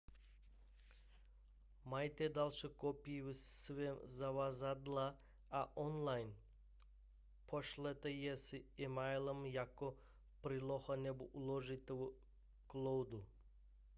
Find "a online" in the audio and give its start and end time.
5.51-6.33